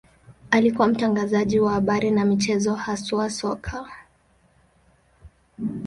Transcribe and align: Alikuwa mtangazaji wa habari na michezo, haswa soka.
Alikuwa 0.51 0.87
mtangazaji 0.87 1.59
wa 1.59 1.71
habari 1.73 2.11
na 2.11 2.25
michezo, 2.25 2.75
haswa 2.75 3.29
soka. 3.29 3.89